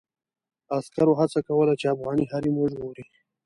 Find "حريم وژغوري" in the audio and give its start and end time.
2.31-3.05